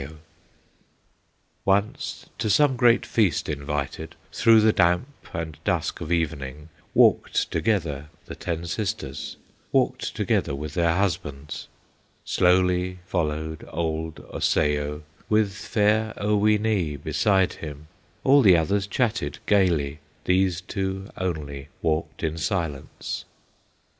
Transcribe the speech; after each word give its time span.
"Once 1.63 2.25
to 2.39 2.49
some 2.49 2.75
great 2.75 3.05
feast 3.05 3.47
invited, 3.47 4.15
Through 4.31 4.61
the 4.61 4.73
damp 4.73 5.07
and 5.31 5.59
dusk 5.63 6.01
of 6.01 6.11
evening, 6.11 6.69
Walked 6.95 7.51
together 7.51 8.07
the 8.25 8.33
ten 8.33 8.65
sisters, 8.65 9.37
Walked 9.71 10.15
together 10.15 10.55
with 10.55 10.73
their 10.73 10.95
husbands; 10.95 11.67
Slowly 12.25 12.97
followed 13.05 13.63
old 13.71 14.21
Osseo, 14.33 15.03
With 15.29 15.53
fair 15.53 16.15
Oweenee 16.17 16.95
beside 16.95 17.53
him; 17.61 17.85
All 18.23 18.41
the 18.41 18.57
others 18.57 18.87
chatted 18.87 19.37
gayly, 19.45 19.99
These 20.25 20.61
two 20.61 21.11
only 21.15 21.67
walked 21.83 22.23
in 22.23 22.39
silence. 22.39 23.25